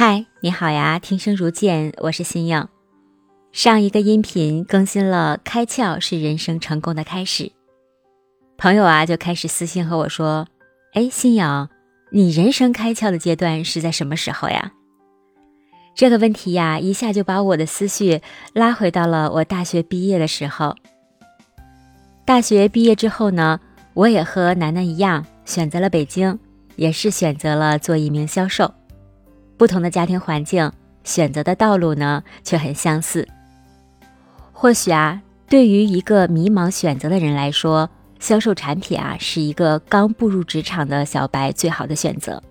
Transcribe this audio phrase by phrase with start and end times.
[0.00, 0.96] 嗨，你好呀！
[1.00, 2.68] 听声如见，我是新颖。
[3.50, 7.50] 上一个音频更新了，开窍是人生成功的开始。
[8.56, 10.46] 朋友啊，就开始私信和我说
[10.94, 11.68] ：“哎，新颖，
[12.12, 14.70] 你人生开窍的阶段是在什么时候呀？”
[15.96, 18.22] 这个问题呀，一下就把我的思绪
[18.52, 20.76] 拉回到了我大学毕业的时候。
[22.24, 23.58] 大学毕业之后呢，
[23.94, 26.38] 我也和楠楠一样，选择了北京，
[26.76, 28.72] 也是选择了做一名销售。
[29.58, 30.72] 不同的家庭环境，
[31.04, 33.28] 选择的道路呢却很相似。
[34.52, 42.42] 或许啊，对于一个迷茫选择的人来说，销售产品啊是一个刚步入职场的小白最好的选择。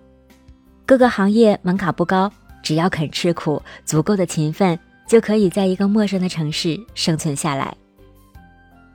[0.86, 2.30] 各个行业门槛不高，
[2.62, 7.74] 只要肯吃苦，足够的勤奋，就可以在一个陌生的城市生存下来。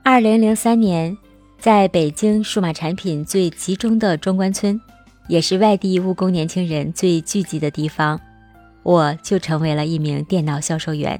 [0.03, 1.15] 二零零三年，
[1.59, 4.79] 在北京数码产品最集中的中关村。
[5.27, 8.19] 也是外地务工年轻人最聚集的地方，
[8.83, 11.19] 我就成为了一名电脑销售员。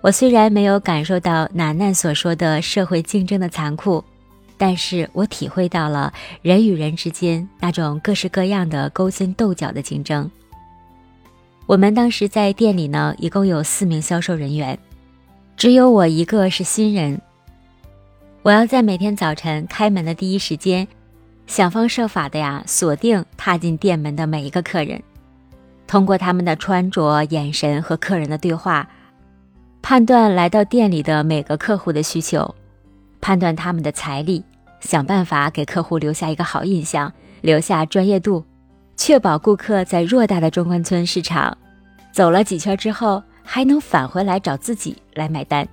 [0.00, 4.04] 我虽然没有感受到楠楠所说的社会竞争的残酷，
[4.58, 10.30] 但是我体会到了人与人之间那种各式各样的勾心斗角的竞争。
[11.66, 14.78] 我们当时在店里呢，一共有四名销售人员，
[15.56, 17.20] 只有我一个是新人。
[18.42, 20.86] 我要在每天早晨开门的第一时间。
[21.46, 25.02] 想方设法的呀，锁定踏进店门的每一个客人，
[25.86, 28.88] 通过他们的穿着、眼神和客人的对话，
[29.82, 32.54] 判断来到店里的每个客户的需求，
[33.20, 34.42] 判断他们的财力，
[34.80, 38.42] 想办法给客户留下一个好印象，留下专业度，
[38.96, 41.56] 确保顾客在偌大的中关村市场
[42.10, 45.68] 走了几圈之后，还能返回来找自己来买单。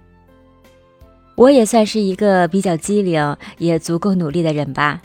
[1.36, 5.02] 我也算是一个比较机灵，也足够努力的人吧。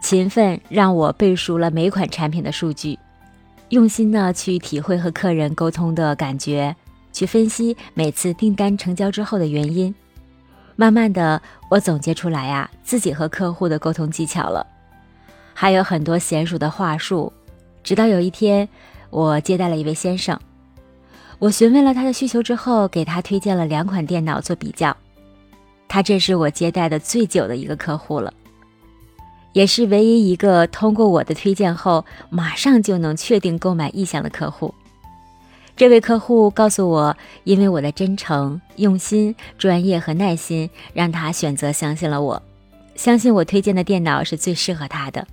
[0.00, 2.98] 勤奋让我背熟了每款产品的数据，
[3.70, 6.74] 用心呢去体会和客人沟通的感觉，
[7.12, 9.92] 去分析每次订单成交之后的原因。
[10.76, 11.40] 慢慢的，
[11.70, 14.64] 我总结出来呀，自己和客户的沟通技巧了，
[15.54, 17.32] 还有很多娴熟的话术。
[17.82, 18.68] 直到有一天，
[19.10, 20.38] 我接待了一位先生，
[21.38, 24.94] 我询问了他的需求之后，给他推荐了两款电脑做比较。
[25.88, 28.32] 他这是我接待的最久的一个客户了。
[29.56, 34.74] 也是唯一一个通过我的推荐后马上就能确定购买意向的客户。
[35.74, 42.42] 这位客户告诉我，因为我的真诚、用心、专业和耐心，让他选择相信了我，
[42.96, 45.26] 相信我推荐的电脑是最适合他的。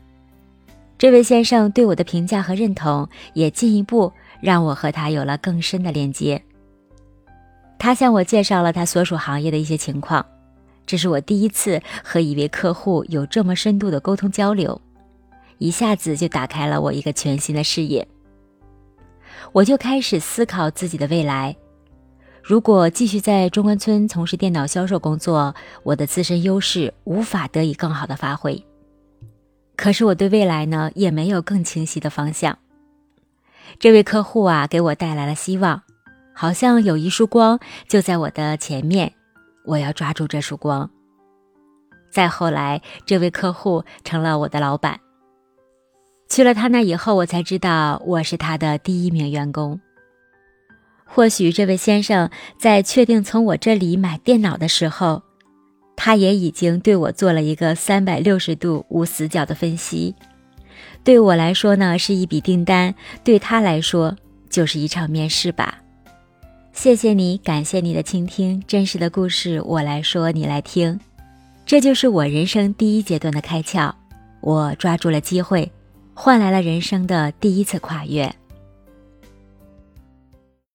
[0.98, 6.42] 这位先生对我的评价和认同，也进一步让我和他有了更深的连接。
[7.78, 10.26] 他向我介绍了他所属行业的一些情况。
[10.86, 14.80] 这是我第一次和一位客户有这么深度的沟通交流，
[15.58, 18.08] 一下子就打开了我一个全新的视野。
[19.52, 21.56] 我就开始思考自己的未来。
[22.42, 28.62] 如果继续在中关村从事电脑销售工作，我的自身优势无法得以更好的发挥。
[29.78, 32.60] 可是我对未来呢，也没有更清晰的方向。
[33.80, 35.84] 这位客户啊，给我带来了希望，
[36.34, 39.14] 好像有一束光就在我的前面。
[39.66, 40.90] 我要抓住这束光。
[42.12, 45.00] 再后来，这位客户成了我的老板。
[46.30, 49.80] 去了他那以后，我才知道我是他的第一名员工。
[51.06, 55.22] 或许这位先生在确定从我这里买电脑的时候，
[55.96, 60.16] 他也已经对我做了一个三百六十度无死角的分析。
[61.04, 62.94] 对我来说呢，是一笔订单；
[63.24, 64.16] 对他来说，
[64.50, 65.83] 就是一场面试吧。
[66.74, 68.62] 谢谢你，感谢你的倾听。
[68.68, 71.00] 真实的故事，我来说，你来听。
[71.66, 73.94] 这就是我人生第一阶段的开窍。
[74.42, 75.72] 我抓住了机会，
[76.16, 78.34] 换来了人生的第一次跨越。